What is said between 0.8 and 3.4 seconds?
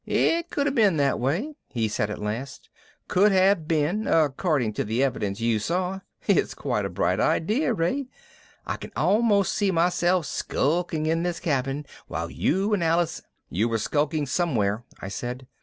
that way," he said at last. "Could